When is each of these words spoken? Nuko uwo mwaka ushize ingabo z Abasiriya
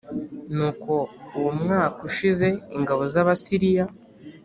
Nuko 0.53 0.93
uwo 1.37 1.51
mwaka 1.61 1.99
ushize 2.09 2.47
ingabo 2.77 3.03
z 3.13 3.15
Abasiriya 3.21 3.85